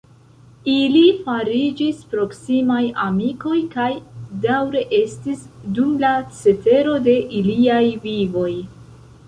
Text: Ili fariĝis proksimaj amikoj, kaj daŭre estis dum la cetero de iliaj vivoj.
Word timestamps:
Ili 0.75 1.01
fariĝis 1.25 1.99
proksimaj 2.13 2.79
amikoj, 3.03 3.59
kaj 3.75 3.87
daŭre 4.47 4.83
estis 5.03 5.45
dum 5.79 5.95
la 6.07 6.17
cetero 6.41 6.99
de 7.11 7.17
iliaj 7.43 7.81
vivoj. 8.09 8.51